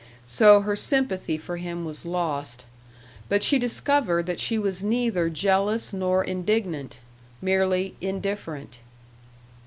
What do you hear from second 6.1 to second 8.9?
indignant merely indifferent.